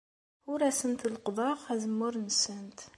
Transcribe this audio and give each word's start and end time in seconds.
Ur 0.51 0.59
asent-d-leqqḍeɣ 0.69 1.59
azemmur-nsent. 1.73 2.79